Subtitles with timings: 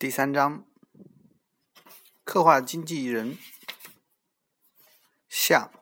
[0.00, 0.64] 第三章，
[2.22, 3.36] 刻画经纪人
[5.28, 5.72] 下。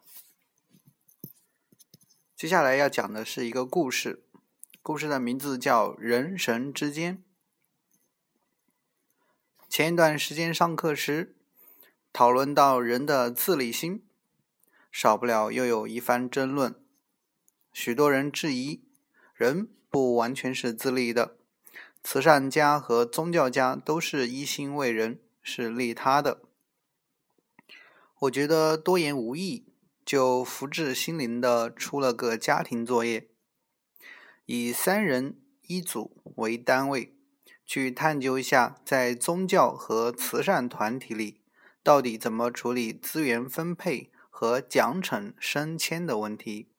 [2.35, 4.25] 接下来要讲的是一个故事，
[4.81, 7.19] 故事的名字叫《人神之间》。
[9.69, 11.37] 前一段时间上课时，
[12.11, 14.03] 讨论到人的自利心，
[14.91, 16.75] 少不了又有一番争论。
[17.71, 18.83] 许多人质疑，
[19.35, 21.36] 人不完全是自利的。
[22.09, 26.41] 慈善家和宗教家都是一心为人，是利他的。
[28.21, 33.29] 我觉得多言无益，就福至心灵的出了个家庭作业，
[34.45, 37.13] 以三人一组为单位，
[37.65, 41.41] 去探究一下在宗教和慈善团体里，
[41.83, 46.71] 到底怎么处理资源分配和奖惩升迁的问题。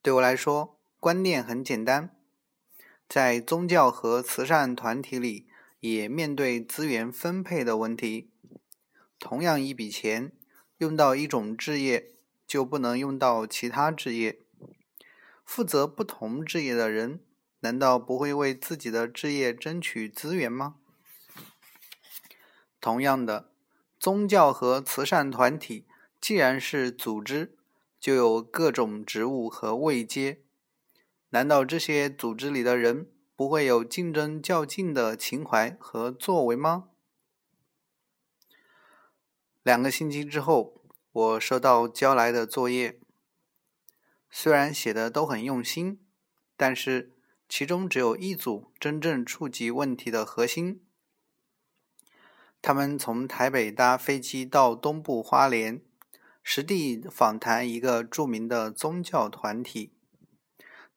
[0.00, 2.16] 对我来说，观念很简单。
[3.10, 5.48] 在宗教和慈善团体里，
[5.80, 8.30] 也面对资源分配的问题。
[9.18, 10.30] 同样一笔钱，
[10.78, 12.14] 用到一种置业，
[12.46, 14.38] 就不能用到其他置业。
[15.44, 17.18] 负责不同置业的人，
[17.58, 20.76] 难道不会为自己的置业争取资源吗？
[22.80, 23.50] 同样的，
[23.98, 25.84] 宗教和慈善团体
[26.20, 27.56] 既然是组织，
[27.98, 30.42] 就有各种职务和位阶。
[31.30, 36.88] 难道这些组织里的人不会有竞争较劲的情怀和作为吗？
[39.62, 42.98] 两个星期之后，我收到交来的作业，
[44.28, 46.00] 虽然写的都很用心，
[46.56, 47.14] 但是
[47.48, 50.84] 其中只有一组真正触及问题的核心。
[52.60, 55.80] 他们从台北搭飞机到东部花莲，
[56.42, 59.94] 实地访谈一个著名的宗教团体。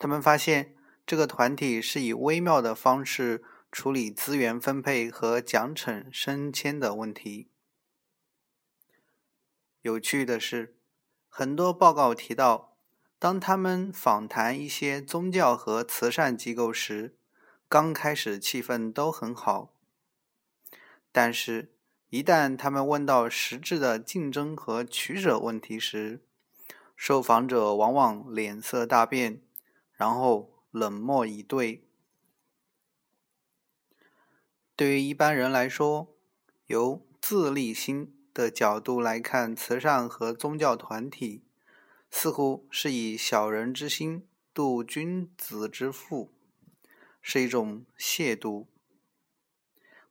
[0.04, 0.76] 他们发现，
[1.08, 7.48] 这个团体是以微妙的方式处理资源分配和奖惩升迁的问题。
[9.82, 10.76] 有趣的是，
[11.30, 12.76] 很多报告提到，
[13.18, 17.16] 当他们访谈一些宗教和慈善机构时，
[17.70, 19.74] 刚开始气氛都很好，
[21.14, 21.72] 但是，
[22.10, 26.26] 一旦他们问到实质的竞争和取舍问题时，
[26.98, 29.42] 受访者往往脸色大变。
[29.96, 31.88] 然后冷漠以对。
[34.76, 36.16] 对于一般人来说，
[36.66, 41.44] 由自利心的角度来看，慈善和宗教团体
[42.10, 46.34] 似乎是以小人之心度君子之腹，
[47.22, 48.66] 是一种亵渎。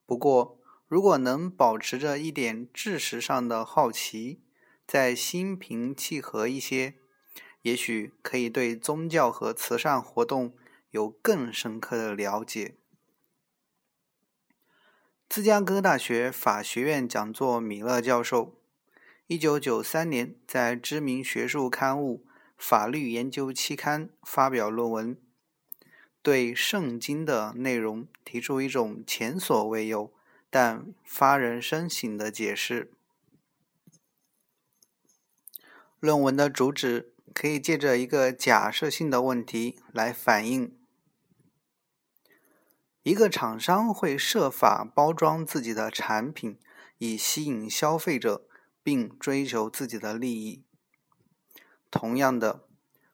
[0.06, 4.42] 不过，如果能保持着一点知识上的好奇，
[4.86, 7.01] 再心平气和一些。
[7.62, 10.52] 也许可以对宗教和慈善活动
[10.90, 12.74] 有更深刻的了解。
[15.28, 18.54] 芝加哥大学法学院讲座米勒教授，
[19.28, 22.26] 一九九三年在知名学术刊物
[22.58, 25.16] 《法律研究期刊》发表论文，
[26.20, 30.12] 对圣经的内容提出一种前所未有
[30.50, 32.92] 但发人深省的解释。
[36.00, 37.11] 论文的主旨。
[37.34, 40.76] 可以借着一个假设性的问题来反映：
[43.02, 46.58] 一个厂商会设法包装自己的产品，
[46.98, 48.46] 以吸引消费者，
[48.82, 50.64] 并追求自己的利益。
[51.90, 52.68] 同样的，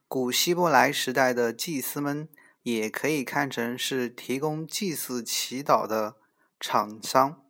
[0.06, 2.28] 古希伯来时代的祭司们
[2.62, 6.16] 也可以看成是提供祭祀祈祷的
[6.60, 7.42] 厂商，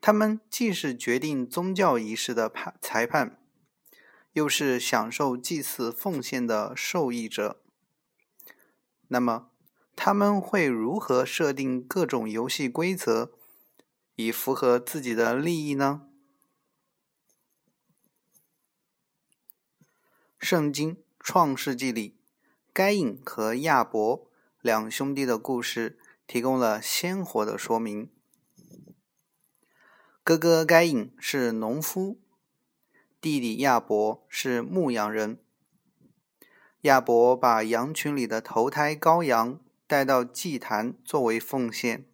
[0.00, 3.41] 他们既是决定宗教仪式的判裁判。
[4.32, 7.60] 又是享受祭祀奉献的受益者，
[9.08, 9.50] 那么
[9.94, 13.32] 他们会如何设定各种游戏规则，
[14.14, 16.08] 以符合自己的利益呢？
[20.38, 22.16] 圣经创世纪里，
[22.72, 24.30] 该隐和亚伯
[24.62, 28.10] 两兄弟的故事提供了鲜活的说明。
[30.24, 32.21] 哥哥该隐是农夫。
[33.22, 35.38] 弟弟亚伯是牧羊人。
[36.80, 42.04] 亚伯把羊群里的头胎羔羊带到祭坛作为奉献，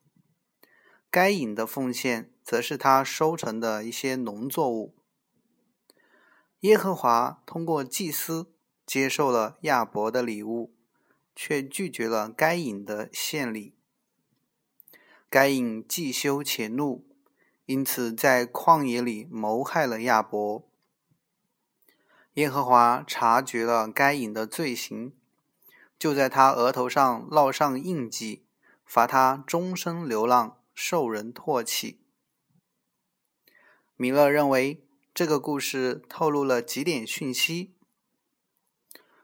[1.10, 4.94] 该隐的奉献则是他收成的一些农作物。
[6.60, 8.52] 耶和华通过祭司
[8.84, 10.74] 接受了亚伯的礼物，
[11.34, 13.74] 却拒绝了该隐的献礼。
[15.30, 17.06] 该隐既羞且怒，
[17.64, 20.67] 因此在旷野里谋害了亚伯。
[22.38, 25.12] 耶和华察觉了该隐的罪行，
[25.98, 28.44] 就在他额头上烙上印记，
[28.86, 32.00] 罚他终身流浪，受人唾弃。
[33.96, 37.74] 米勒认为，这个故事透露了几点讯息。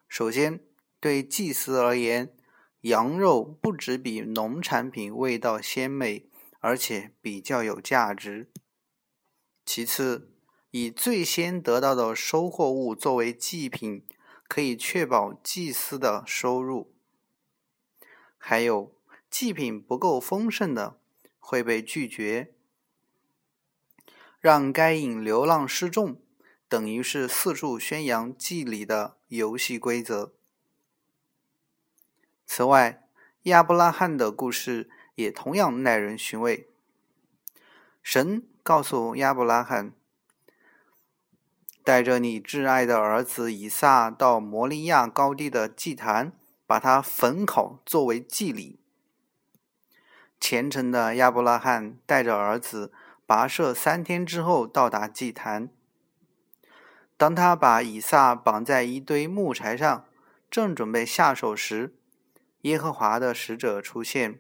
[0.09, 0.65] 首先，
[0.99, 2.37] 对祭司而言，
[2.81, 6.29] 羊肉不只比农产品味道鲜美，
[6.59, 8.51] 而且比较有价值。
[9.65, 10.34] 其次，
[10.77, 14.05] 以最先得到的收获物作为祭品，
[14.49, 16.93] 可以确保祭司的收入。
[18.37, 18.93] 还有，
[19.31, 20.99] 祭品不够丰盛的
[21.39, 22.53] 会被拒绝。
[24.41, 26.21] 让该隐流浪失众，
[26.69, 30.35] 等于是四处宣扬祭礼的游戏规则。
[32.45, 33.09] 此外，
[33.45, 36.69] 亚伯拉罕的故事也同样耐人寻味。
[38.03, 39.95] 神告诉亚伯拉罕
[41.85, 46.33] ：“带着你挚爱的儿子以撒到摩利亚高地的祭坛，
[46.67, 48.81] 把他焚烤作为祭礼。”
[50.41, 52.91] 虔诚的亚伯拉罕带着儿子。
[53.27, 55.71] 跋涉三天之后到达祭坛。
[57.17, 60.05] 当他把以撒绑在一堆木柴上，
[60.51, 61.95] 正准备下手时，
[62.63, 64.39] 耶和华的使者出现。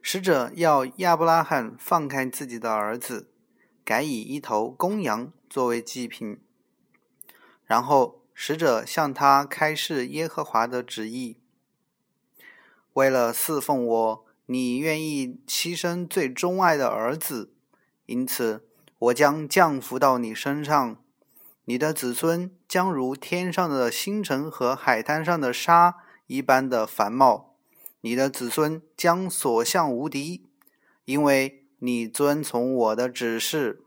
[0.00, 3.28] 使者要亚伯拉罕放开自己的儿子，
[3.84, 6.40] 改以一头公羊作为祭品。
[7.64, 11.38] 然后使者向他开示耶和华的旨意：
[12.94, 14.26] 为了侍奉我。
[14.46, 17.54] 你愿意牺牲最钟爱的儿子，
[18.06, 18.68] 因此
[18.98, 21.02] 我将降福到你身上。
[21.64, 25.94] 你的子孙将如天上的星辰和海滩上的沙
[26.26, 27.56] 一般的繁茂。
[28.02, 30.44] 你的子孙将所向无敌，
[31.04, 33.82] 因为你遵从我的指示。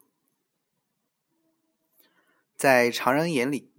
[2.57, 3.71] 在常人眼里，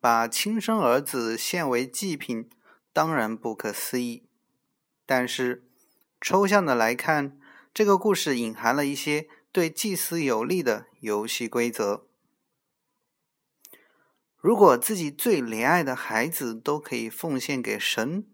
[0.00, 2.50] 把亲生儿子献为祭品，
[2.92, 4.24] 当然不可思议。
[5.06, 5.64] 但是，
[6.20, 7.38] 抽象的来看，
[7.72, 12.08] 这个故事隐含了一些对祭司有利的游戏规则。
[14.36, 18.26] 如果自己最怜爱的孩子都可以奉献给神，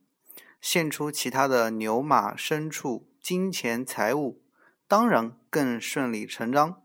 [0.62, 4.40] 献出其他的牛马、牲畜、金钱、财物，
[4.88, 6.82] 当然更顺理成章。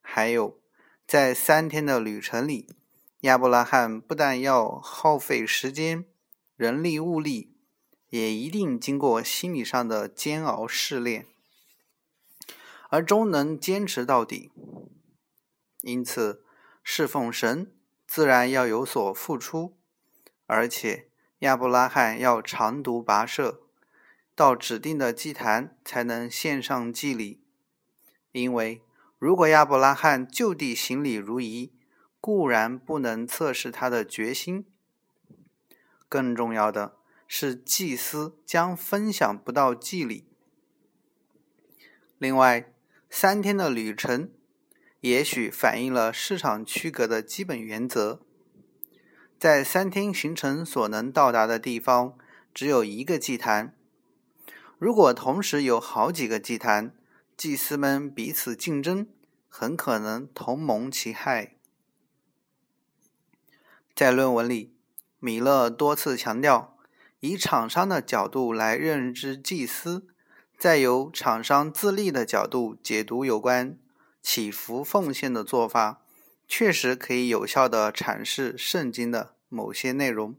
[0.00, 0.60] 还有，
[1.06, 2.68] 在三天的旅程里，
[3.20, 6.04] 亚伯拉罕不但要耗费时间、
[6.56, 7.52] 人力、物力。
[8.10, 11.26] 也一定经过心理上的煎熬试炼，
[12.88, 14.52] 而终能坚持到底。
[15.80, 16.44] 因此，
[16.84, 17.74] 侍奉神
[18.06, 19.76] 自然要有所付出，
[20.46, 21.10] 而且
[21.40, 23.63] 亚伯拉罕要长途跋涉
[24.34, 27.40] 到指定的祭坛才能献上祭礼。
[28.32, 28.82] 因为
[29.18, 31.72] 如果亚伯拉罕就地行礼如仪，
[32.20, 34.66] 固然不能测试他的决心，
[36.08, 36.96] 更重要的。
[37.26, 40.26] 是祭司将分享不到祭礼。
[42.18, 42.72] 另外，
[43.08, 44.30] 三天的旅程
[45.00, 48.20] 也许反映了市场区隔的基本原则。
[49.38, 52.16] 在三天行程所能到达的地方，
[52.52, 53.74] 只有一个祭坛。
[54.84, 56.94] 如果同时有好几个祭坛，
[57.38, 59.08] 祭司们彼此竞争，
[59.48, 61.56] 很可能同盟其害。
[63.94, 64.76] 在论文里，
[65.20, 66.76] 米勒多次强调。
[67.20, 70.06] 以厂商的角度来认知祭司，
[70.58, 73.78] 再由厂商自立的角度解读有关
[74.20, 76.02] 祈福奉献的做法，
[76.46, 80.36] 确实可以有效的阐释圣经的某些内容。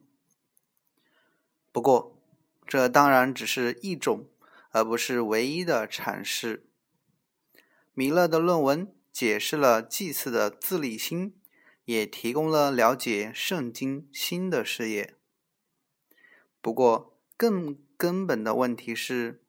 [1.72, 2.16] 不过，
[2.68, 4.28] 这当然只是一种，
[4.76, 6.68] 而不是唯一的阐释。
[7.94, 11.40] 米勒的论文解释了祭祀的自立心，
[11.86, 15.16] 也提供了了解圣经新的视野。
[16.60, 19.42] 不过，更根本的问题是，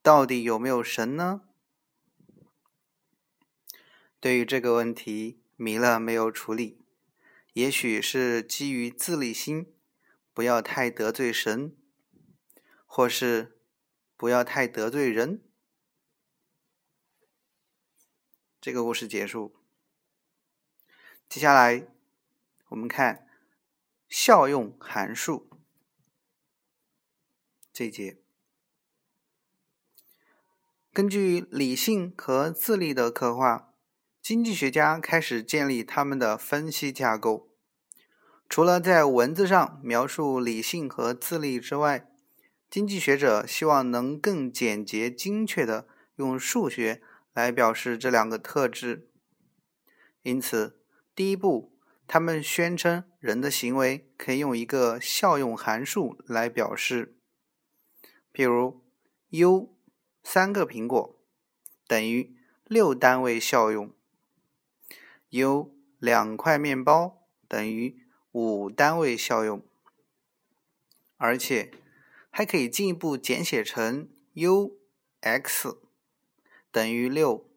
[0.00, 1.42] 到底有没有神呢？
[4.18, 6.80] 对于这个问题，米勒没有处理。
[7.52, 9.74] 也许是基于自立心，
[10.32, 11.76] 不要太得罪神，
[12.86, 13.55] 或是
[14.16, 15.42] 不要太得罪人。
[18.60, 19.56] 这个故事结束。
[21.28, 21.86] 接下来，
[22.68, 23.28] 我们看
[24.08, 25.50] 效用函数。
[27.72, 28.18] 这一节，
[30.92, 33.74] 根据理性和自立的刻画，
[34.22, 37.50] 经济学家开始建立他们的分析架构。
[38.48, 42.10] 除了在文字上描述理性和自立之外，
[42.68, 47.00] 经济学者希望能更简洁、精确的用数学
[47.32, 49.08] 来表示这两个特质。
[50.22, 50.80] 因此，
[51.14, 57.16] 第一步，他们宣称人的行为可以用一个效用函数来表示。
[58.32, 58.84] 譬如
[59.30, 59.74] ，U
[60.22, 61.24] 三个苹果
[61.86, 63.94] 等于六单位效用
[65.30, 69.64] ，U 两块面包等于五单位效用，
[71.16, 71.72] 而且
[72.36, 75.78] 还可以进一步简写成 U(x)
[76.70, 77.48] 等于六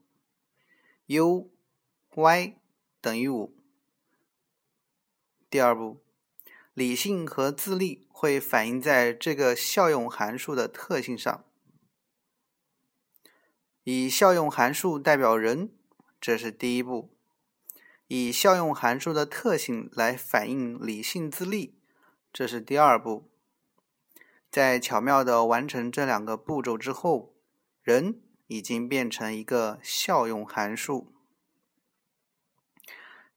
[1.07, 2.53] ，U(y)
[3.01, 3.53] 等于五。
[5.49, 6.01] 第二步，
[6.73, 11.43] 理性和自立会反映在这个效用函数的特性上。
[13.83, 15.73] 以效用函数代表人，
[16.21, 17.09] 这是第一步；
[18.07, 21.77] 以效用函数的特性来反映理性自立，
[22.31, 23.28] 这是第二步。
[24.51, 27.35] 在巧妙的完成这两个步骤之后，
[27.83, 31.13] 人已经变成一个效用函数。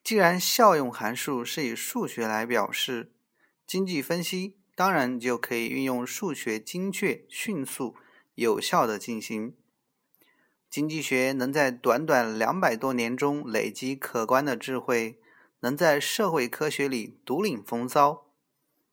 [0.03, 3.13] 既然效用函数是以数学来表示，
[3.67, 7.95] 经济分析当然就可以运用数学精确、迅速、
[8.35, 9.55] 有效的进行。
[10.71, 15.21] 经济学能在短短两百多年中累积可观的智慧，
[15.61, 18.27] 能在社会科学里独领风骚，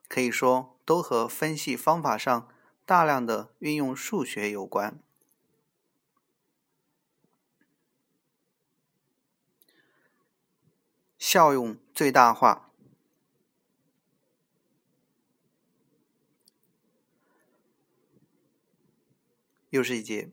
[0.10, 2.50] 可以说都和分析方法上
[2.84, 5.00] 大量的运用数学有关。
[11.19, 12.72] 效用最大化，
[19.69, 20.31] 又是一节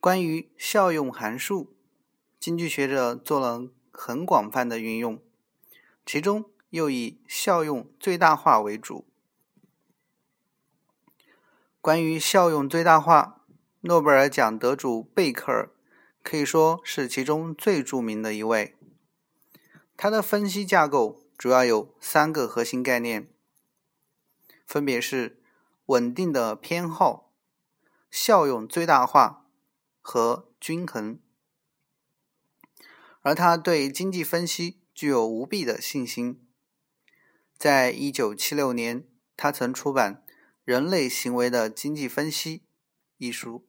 [0.00, 1.76] 关于效用函数，
[2.40, 5.22] 经济学者做了很广泛的运用，
[6.04, 9.06] 其中又以效用最大化为主。
[11.82, 13.44] 关于效用最大化，
[13.80, 15.68] 诺贝尔奖得主贝克尔
[16.22, 18.76] 可以说是其中最著名的一位。
[19.96, 23.28] 他的分析架构主要有三个核心概念，
[24.64, 25.42] 分别是
[25.86, 27.32] 稳定的偏好、
[28.08, 29.48] 效用最大化
[30.00, 31.18] 和均衡。
[33.22, 36.40] 而他对经济分析具有无比的信心。
[37.58, 39.04] 在一九七六年，
[39.36, 40.22] 他曾出版
[40.64, 42.58] 《人类行为的经济分析》
[43.18, 43.66] 一书。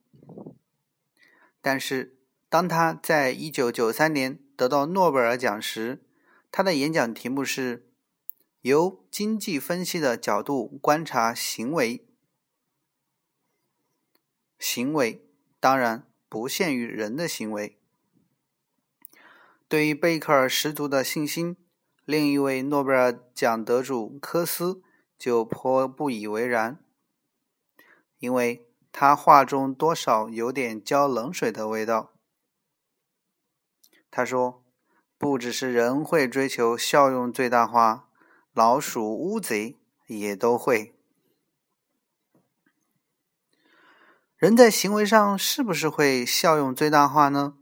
[1.61, 2.17] 但是，
[2.49, 6.03] 当他在一九九三年得到诺贝尔奖时，
[6.51, 7.89] 他的演讲题目是
[8.61, 12.05] “由经济分析的角度观察行为”。
[14.59, 15.25] 行为
[15.59, 17.77] 当然不限于人的行为。
[19.67, 21.57] 对于贝克尔十足的信心，
[22.05, 24.83] 另一位诺贝尔奖得主科斯
[25.23, 26.83] 就颇不以为然，
[28.19, 32.11] 因为他话中多少有点浇冷水的味道。
[34.11, 34.59] 他说。
[35.15, 38.09] 不只是人会追求效用最大化，
[38.51, 40.93] 老鼠、乌贼也都会。
[44.35, 47.57] 人在行为上是不是会效用最大化呢？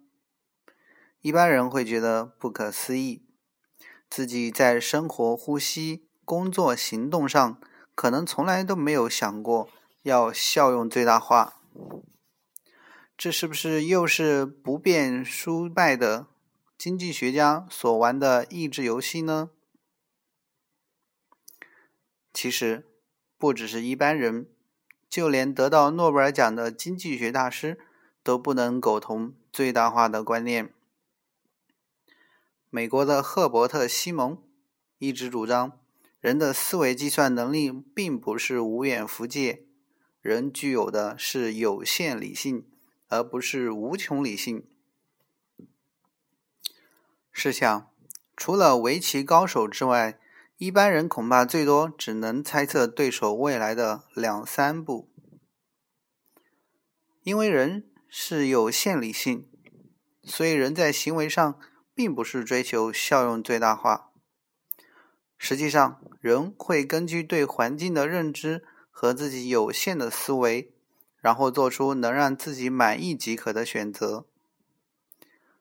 [1.20, 3.28] 一般人会觉得不可思议，
[4.10, 7.60] 自己在生活、呼吸、工作、行动上，
[7.96, 9.70] 可能从来都没有想过
[10.04, 11.62] 要效用最大化。
[13.18, 16.28] 这是不是又是不变输败的？
[16.78, 19.52] 经济学家所玩的益智游戏呢？
[22.34, 22.88] 其实
[23.38, 24.48] 不只是一般人，
[25.08, 27.78] 就连得到诺贝尔奖的经济学大师
[28.24, 30.74] 都不能苟同最大化的观念。
[32.72, 34.42] 美国的赫伯特·西蒙
[34.98, 35.78] 一直主张，
[36.22, 39.66] 人的思维计算能力并不是无远弗届，
[40.22, 42.68] 人具有的是有限理性，
[43.08, 44.64] 而不是无穷理性。
[47.32, 47.92] 试想，
[48.38, 50.20] 除了围棋高手之外，
[50.58, 55.10] 一般人恐怕最多只能猜测对手未来的两三步。
[57.24, 59.50] 因为人是有限理性，
[60.24, 61.60] 所以人在行为上
[61.96, 64.11] 并不是追求效用最大化。
[65.44, 70.72] 实际上，人会根据对环境的认知和自己有限的思维，
[71.20, 74.28] 然后做出能让自己满意即可的选择。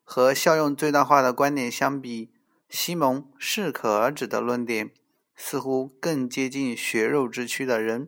[0.05, 2.31] 和效用最大化的观点相比，
[2.69, 4.91] 西蒙适可而止的论点
[5.35, 8.07] 似乎更接近血肉之躯的人。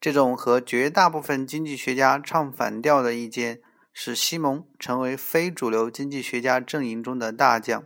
[0.00, 3.60] 这种和绝大部分经济学家唱反调的意见，
[3.92, 7.84] 使西蒙成为非主流经济学家阵营中的大将。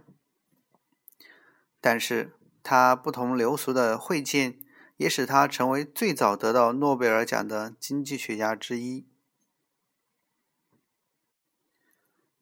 [1.81, 4.59] 但是他不同流俗的会见，
[4.97, 9.07] 也使他成为最早得到诺贝尔奖的经济学家之一。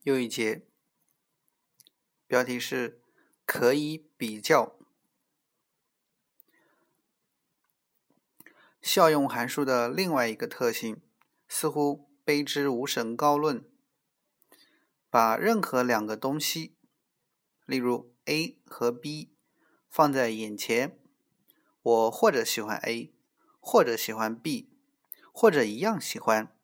[0.03, 0.67] 又一节，
[2.27, 3.03] 标题是
[3.45, 4.77] “可以比较”。
[8.81, 11.03] 效用函数的另外一个特性，
[11.47, 13.65] 似乎卑之无神高论。
[15.11, 16.77] 把任何两个东西，
[17.67, 19.35] 例如 A 和 B，
[19.99, 20.97] 放在眼前，
[21.83, 23.13] 我或者喜欢 A，
[23.59, 24.71] 或者喜欢 B，
[25.33, 26.57] 或者一样喜欢。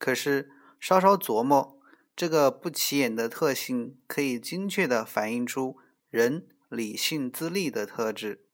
[0.00, 1.80] 可是稍稍琢磨，
[2.16, 5.78] 这个不起眼的特性，可以精确地反映出
[6.08, 8.44] 人理性自立的特质。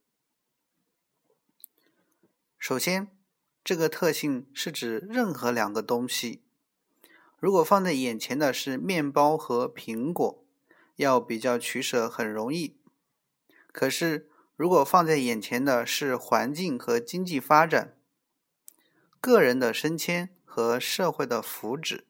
[2.58, 3.16] 首先，
[3.64, 6.44] 这个特性是指任何两个东西。
[7.38, 10.44] 如果放在眼前的是面包和苹果，
[10.96, 12.76] 要比较取舍很容易。
[13.76, 17.94] 可是，如果放在眼前的是环境和经济发展、
[19.20, 22.04] 个人的升迁和社会的福祉、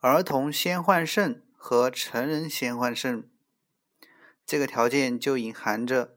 [0.00, 3.26] 儿童先换肾和成人先换肾，
[4.44, 6.14] 这个条件就隐含着，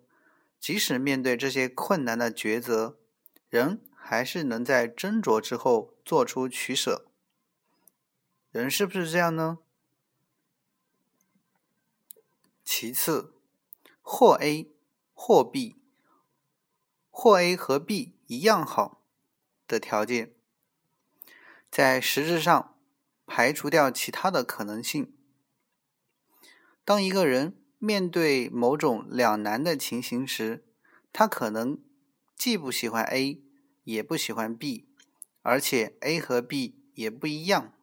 [0.59, 2.97] 即使面对这些困难的抉择，
[3.47, 7.07] 人还是能在斟酌之后做出取舍。
[8.51, 9.59] 人是不是这样呢？
[12.65, 13.36] 其次，
[14.09, 14.71] 或 A
[15.13, 15.75] 或 B，
[17.11, 19.03] 或 A 和 B 一样好
[19.67, 20.33] 的条件，
[21.69, 22.79] 在实质上
[23.25, 25.13] 排除掉其他的可能性。
[26.85, 30.65] 当一个人面对某种两难的情形时，
[31.11, 31.77] 他可能
[32.33, 33.43] 既不喜欢 A，
[33.83, 34.87] 也不喜欢 B，
[35.41, 37.73] 而且 A 和 B 也不一样。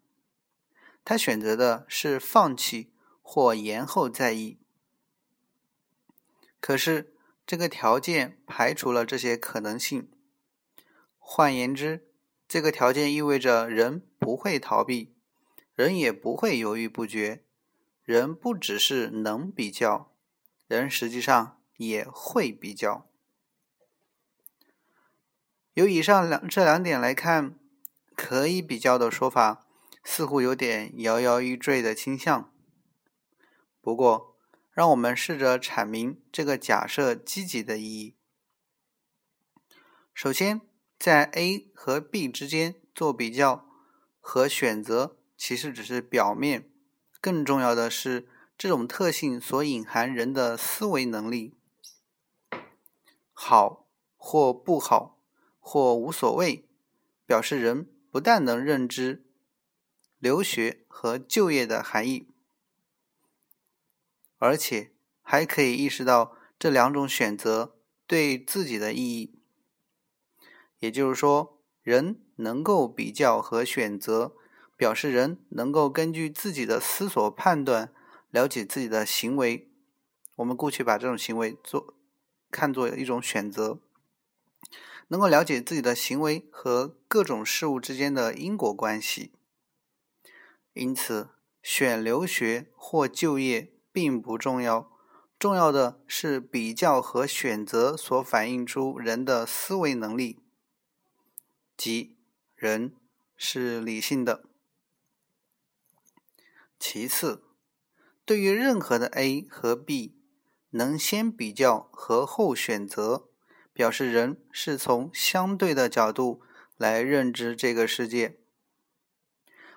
[1.04, 4.63] 他选择的是放弃或延后在意，
[6.64, 7.12] 可是
[7.46, 10.10] 这个条件排除了这些可能性。
[11.18, 12.08] 换言之，
[12.48, 15.14] 这个条件意味着人不会逃避，
[15.74, 17.44] 人也不会犹豫不决，
[18.02, 20.10] 人不只是能比较，
[20.66, 23.10] 人实际上也会比较。
[25.74, 27.58] 由以上两这两点来看，
[28.16, 29.66] 可以比较的说法。
[30.02, 32.50] 似乎有点摇摇欲坠的倾向。
[33.82, 34.33] 不过，
[34.74, 38.16] 让我们试着阐明这个假设积极的意义。
[40.12, 40.60] 首先，
[40.98, 43.66] 在 A 和 B 之间做比较
[44.20, 46.68] 和选择，其实只是表面。
[47.20, 51.54] 更重要的是，这种特性所隐含人的思维能力。
[53.32, 55.20] 好或不好，
[55.60, 56.68] 或无所谓，
[57.24, 59.24] 表示人不但能认知。
[60.18, 62.28] 留学和就业的含义，
[64.44, 64.90] 而且
[65.22, 69.40] 还可以意识到这两种选择对自己的意义。
[70.80, 74.36] 也就是说，人能够比较和选择，
[74.76, 77.90] 表示人能够根据自己的思索判断，
[78.28, 79.70] 了解自己的行为。
[80.36, 81.94] 我们姑且把这种行为做
[82.50, 83.80] 看作一种选择，
[85.08, 89.32] 能够了解自己的行为和各种事物之间的因果关系。
[90.74, 91.30] 因此，
[91.62, 94.90] 选留学或就业并不重要，
[95.38, 100.40] 重要的是比较和选择所反映出人的思维能力，
[101.76, 102.16] 即
[102.56, 102.96] 人
[103.36, 104.44] 是理性的。
[106.80, 107.44] 其次，
[108.24, 110.16] 对于任何的 A 和 B，
[110.70, 113.28] 能先比较和后选择，
[113.72, 116.42] 表示人是从相对的角度
[116.76, 118.40] 来认知这个世界。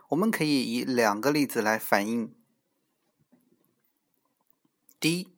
[0.10, 2.34] 我们可以以两个例子来反映。
[4.99, 5.29] 第一，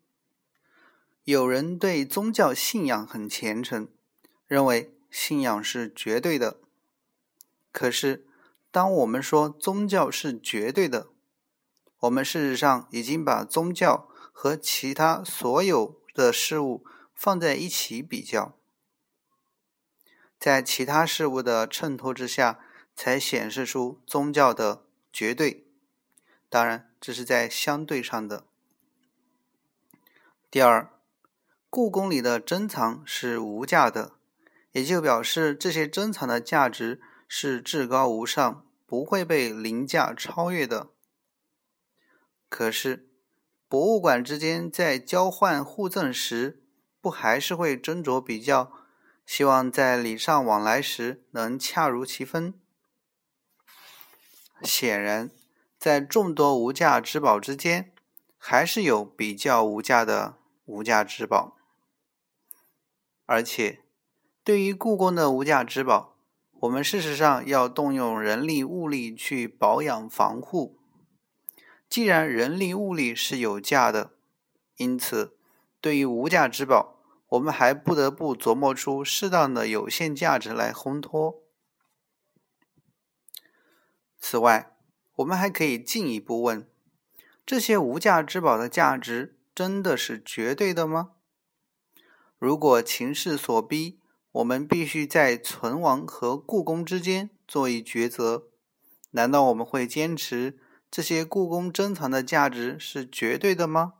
[1.23, 3.87] 有人对宗教信仰很虔诚，
[4.47, 6.59] 认为信仰是绝对的。
[7.71, 8.25] 可是，
[8.71, 11.07] 当我们说宗教是绝对的，
[11.99, 18.55] 我们事实上已经把宗教和其他所有的事物放在一起比较，
[20.39, 22.59] 在其他事物的衬托之下。
[22.95, 25.63] 才显示出宗教的绝对，
[26.49, 28.45] 当然这是在相对上的。
[30.51, 30.91] 第二，
[31.69, 34.13] 故宫里的珍藏是无价的，
[34.71, 40.89] 也就表示这些珍藏的价值是至高无上，不会被凌驾超越的。
[42.49, 43.11] 可是，
[43.67, 46.63] 博物馆之间在交换互赠时，
[46.99, 48.71] 不还是会斟酌比较，
[49.27, 52.55] 希望在礼尚往来时能恰如其分？
[54.63, 55.29] 显然，
[55.77, 57.93] 在众多无价之宝之间，
[58.39, 60.38] 还是有比较无价的
[60.69, 61.57] 无价之宝。
[63.25, 63.83] 而且，
[64.43, 66.15] 对于故宫的无价之宝，
[66.51, 70.77] 我们事实上要动用人力物力去保养防护。
[71.89, 74.11] 既然人力物力是有价的，
[74.77, 75.35] 因此，
[75.81, 81.41] 对于无价之宝，我们还不得不琢磨出适当的有限价值来烘托。
[84.19, 84.75] 此外，
[85.15, 86.69] 我们还可以进一步问：
[87.45, 91.15] 这些无价之宝的价值真的是绝对的吗？
[92.37, 93.99] 如果情势所逼，
[94.31, 98.47] 我们必须在存亡和故宫之间做一抉择，
[99.11, 100.57] 难道我们会坚持
[100.89, 103.95] 这些故宫珍藏的价值是绝对的吗？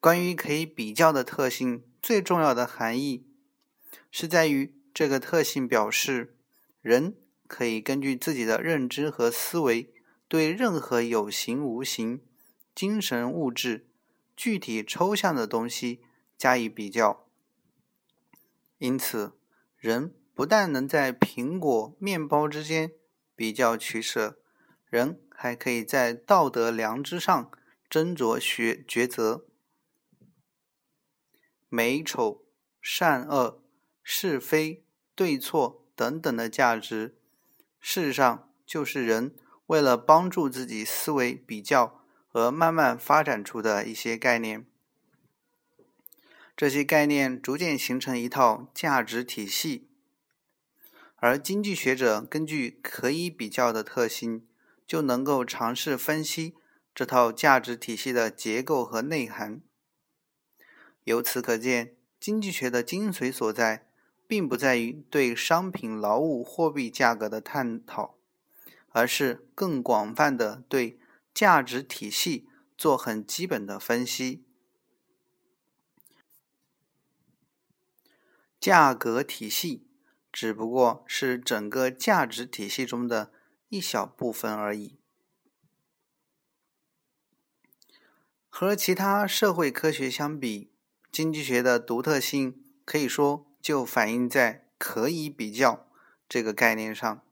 [0.00, 3.28] 关于可以比较的特性，最重要的含义
[4.10, 6.36] 是在于这个特性表示
[6.82, 7.14] 人
[7.46, 9.93] 可以根据自己的认知和思维，
[10.28, 12.22] 对任何有形无形、
[12.74, 13.86] 精神物质、
[14.36, 16.00] 具体抽象的东西
[16.36, 17.28] 加以比较。
[18.78, 19.38] 因此，
[19.76, 22.92] 人不但能在苹果、面包之间
[23.36, 24.38] 比较取舍，
[24.88, 27.50] 人还可以在道德良知上
[27.88, 29.46] 斟酌抉抉择。
[31.68, 32.44] 美丑、
[32.80, 33.62] 善恶、
[34.02, 34.84] 是非、
[35.14, 37.16] 对错等等的价值，
[37.80, 39.34] 事实上就是人
[39.66, 42.00] 为了帮助自己思维比较
[42.32, 44.66] 而慢慢发展出的一些概念。
[46.56, 49.88] 这些概念逐渐形成一套价值体系，
[51.16, 54.46] 而经济学者根据可以比较的特性，
[54.86, 56.54] 就能够尝试分析
[56.94, 59.62] 这套价值体系的结构和内涵。
[61.02, 63.88] 由此可见，经济学的精髓所在，
[64.28, 68.16] 并不在于对商品、劳务、货币价格的探讨，
[68.94, 71.00] 而是更广泛的对
[71.34, 74.44] 价值体系做很基本的分析。
[78.60, 79.88] 价格体系
[80.32, 83.32] 只不过是整个价值体系中的
[83.68, 84.96] 一小部分而已。
[88.48, 90.70] 和其他社会科学相比，
[91.10, 95.90] 经济学的独特性可以说就反映在“可以比较”
[96.28, 97.23] 这个概念上。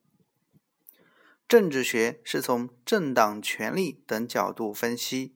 [1.48, 5.34] 政治学是从政党权力等角度分析，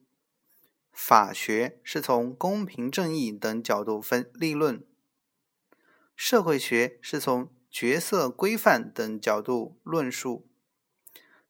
[0.92, 4.84] 法学是从公平正义等角度分立论，
[6.14, 10.48] 社会学是从角色规范等角度论述。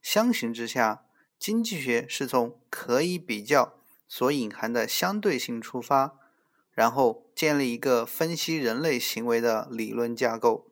[0.03, 1.05] 相形之下，
[1.39, 6.19] 经济学是从可以比较所隐含的相对性出发。
[6.71, 10.71] 然后建立一个分析人类行为的理论架构。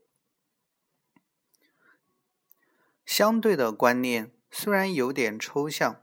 [3.16, 6.02] 相对的观念虽然有点抽象，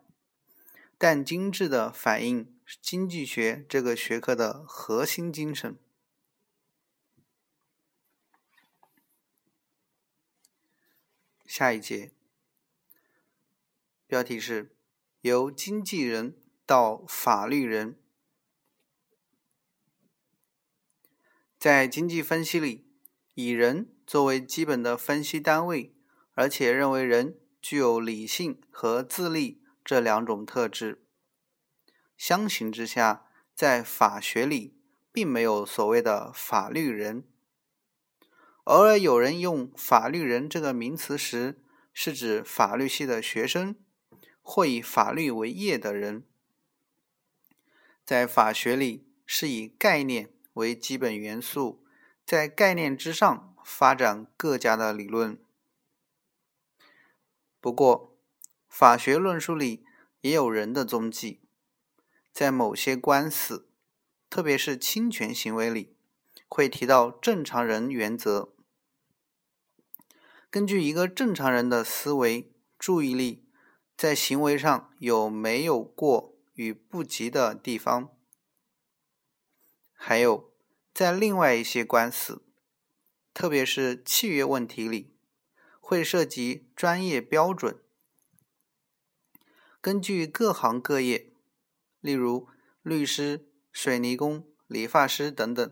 [0.98, 5.78] 但精致的反映经济学这个学科的核心精神。
[11.46, 12.14] 下一节
[14.08, 14.74] 标题是
[15.20, 18.00] 由经纪人到法律人。
[21.60, 22.86] 在经济分析里，
[23.34, 25.94] 以人作为基本的分析单位，
[26.34, 31.04] 而且认为人具有理性和自立这两种特质。
[32.18, 34.78] 相形之下，在法学里
[35.12, 37.24] 并没有所谓的法律人。
[38.66, 41.62] 偶尔有人用“法律人”这个名词时，
[41.94, 43.76] 是指法律系的学生
[44.42, 46.24] 或以法律为业的人。
[48.06, 50.32] 在法学里，是以概念。
[50.56, 51.82] 为基本元素，
[52.26, 55.40] 在概念之上发展各家的理论。
[57.62, 58.18] 不过，
[58.68, 59.86] 法学论述里
[60.22, 61.40] 也有人的踪迹，
[62.34, 63.70] 在某些官司，
[64.32, 65.96] 特别是侵权行为里，
[66.50, 68.52] 会提到正常人原则。
[70.50, 73.46] 根据一个正常人的思维、注意力，
[73.96, 78.10] 在行为上有没有过与不及的地方。
[79.94, 80.52] 还有，
[80.94, 82.42] 在另外一些官司，
[83.36, 85.11] 特别是契约问题里，
[85.92, 87.78] 会涉及专业标准。
[89.82, 91.34] 根据各行各业，
[92.00, 92.48] 例如
[92.82, 95.70] 律师、水泥工、理发师等等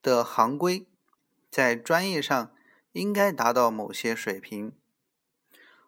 [0.00, 0.86] 的行规，
[1.50, 2.54] 在专业上
[2.92, 4.72] 应该达到某些水平。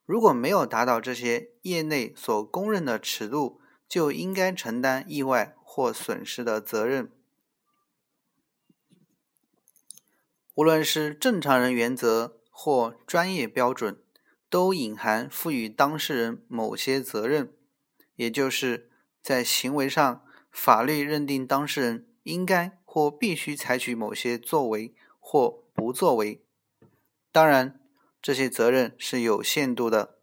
[0.04, 7.12] 如果没有达到这些业内所公认的尺度，就应该承担意外或损失的责任。
[10.56, 14.02] 无论是正常人原则或专业标准，
[14.50, 17.54] 都隐含赋予当事人某些责任，
[18.16, 18.90] 也就是
[19.22, 26.42] 在行为上，法律认定当事人应该或必须采取某些作为或不作为。
[27.30, 27.80] 当然，
[28.20, 30.18] 这些责任是有限度的，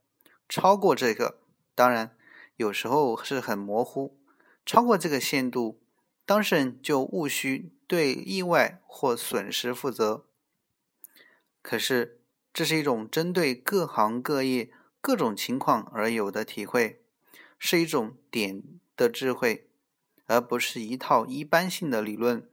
[0.50, 1.40] 超过这个，
[1.74, 2.18] 当然
[2.58, 4.20] 有时候是很模糊。
[4.66, 5.82] 超过这个限度，
[6.26, 10.26] 当事人就务须对意外或损失负责。
[11.62, 12.20] 可是，
[12.56, 17.04] 这是一种针对各行各业各种情况而有的体会，
[17.60, 18.64] 是一种点
[18.96, 19.68] 的智慧，
[20.26, 22.50] 而不是一套一般性的理论，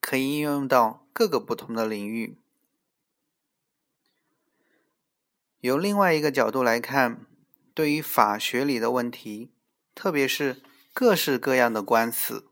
[0.00, 2.38] 可以应用到各个不同的领域。
[5.60, 7.26] 由另外一个角度来看，
[7.74, 9.50] 对于法学里的问题，
[9.94, 10.62] 特别是
[10.94, 12.48] 各式各样的官司，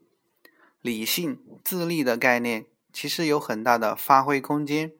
[0.82, 4.92] 理性自立的概念其实有很大的发挥空间。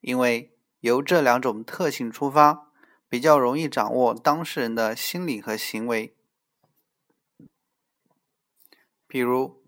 [0.00, 2.72] 因为由这两种特性出发，
[3.08, 6.16] 比较容易掌握当事人的心理和行为。
[9.06, 9.62] 比如，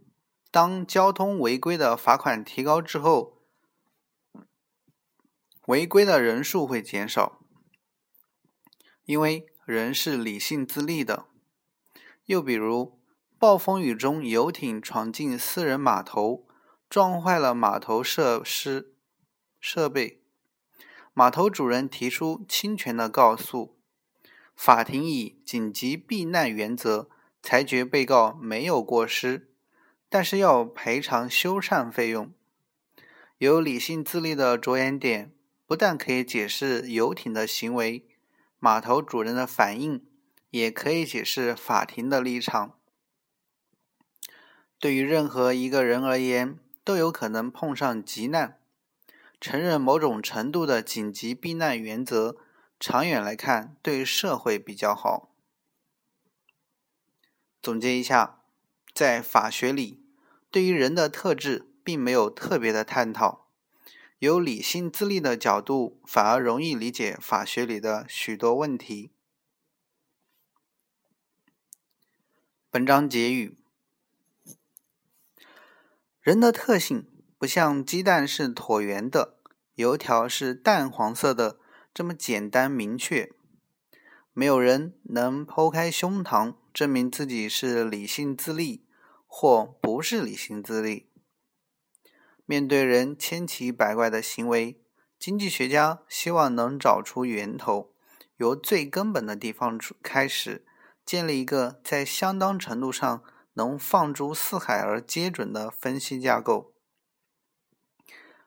[0.51, 3.43] 当交通违规的罚款提高之后，
[5.67, 7.41] 违规的人数会减少，
[9.05, 11.27] 因为人是理性自立的。
[12.27, 13.01] 又比如，
[13.37, 16.47] 暴风雨中游艇闯进私人码头，
[16.89, 18.95] 撞坏了码头设施
[19.61, 20.22] 设备。
[21.15, 23.77] 码头主人提出侵权的告诉，
[24.57, 27.11] 法庭以紧急避难原则
[27.43, 29.51] 裁决被告没有过失，
[30.09, 32.33] 但是要赔偿修缮费用。
[33.37, 35.33] 有理性自立的着眼点，
[35.67, 38.07] 不但可以解释游艇的行为，
[38.59, 40.07] 码头主人的反应，
[40.51, 42.79] 也可以解释法庭的立场。
[44.79, 48.59] 对于任何一个人而言，都有可能碰上急难。
[49.43, 52.37] 承认某种程度的紧急避难原则，
[52.79, 55.35] 长远来看对社会比较好。
[57.61, 58.45] 总结一下，
[58.95, 60.01] 在法学里，
[60.49, 63.49] 对于人的特质并没有特别的探讨，
[64.21, 69.11] 由理性自立的角度，反而容易理解法学里的许多问题。
[72.71, 73.59] 本章结语：
[76.21, 77.12] 人的特性。
[77.43, 79.35] 不像鸡蛋是椭圆的，
[79.75, 81.59] 油条是淡黄色的
[81.93, 83.33] 这么简单明确。
[84.33, 88.87] 没有人能剖开胸膛证明自己是理性自立
[89.27, 91.09] 或不是理性自立。
[92.47, 94.81] 面对人千奇百怪的行为，
[95.19, 97.93] 经济学家希望能找出源头，
[98.37, 100.65] 由最根本的地方出开始，
[101.05, 103.25] 建立一个在相当程度上
[103.55, 106.72] 能放诸四海而皆准的分析架构。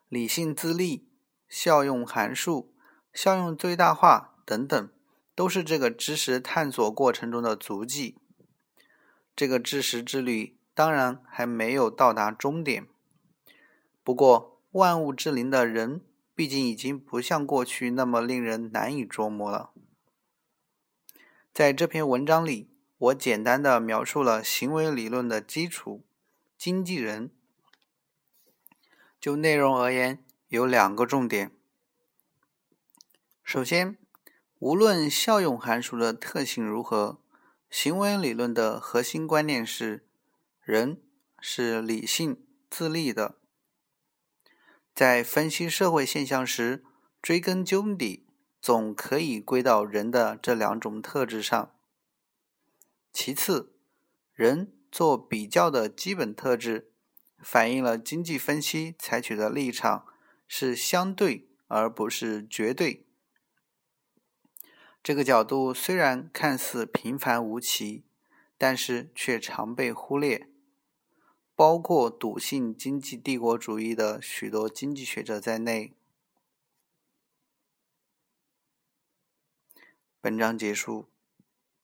[0.08, 1.08] 理性自立、
[1.50, 2.74] 效用函数、
[3.14, 4.90] 效用最大化等等，
[5.34, 8.18] 都是这个知识探索过程中的足迹。
[9.36, 12.88] 这个知识之旅当然还没有到达终点。
[14.04, 16.02] 不过，万物之灵的人，
[16.36, 19.72] 毕竟已经不像过去那么令人难以捉摸了。
[21.52, 26.06] 在这篇文章里，我简单的描述了行为理论的基础——
[26.58, 27.32] 经纪人。
[29.26, 31.52] 就内容而言，有两个重点。
[33.44, 33.98] 首先，
[34.60, 37.20] 无论效用函数的特性如何，
[37.68, 40.08] 行为理论的核心观念是：
[40.62, 41.02] 人
[41.40, 43.40] 是理性自立的。
[44.94, 46.86] 在分析社会现象时，
[47.20, 48.28] 追根究底，
[48.62, 51.72] 总可以归到人的这两种特质上。
[53.12, 53.74] 其次，
[54.36, 56.92] 人做比较的基本特质。
[57.48, 60.08] 反映了经济分析采取的立场
[60.48, 63.06] 是相对而不是绝对。
[65.04, 68.04] 这个角度虽然看似平凡无奇，
[68.58, 70.50] 但是却常被忽略，
[71.54, 75.94] 包括笃信经济帝国主义的许多经济学者在内。
[80.20, 81.15] 本章结束。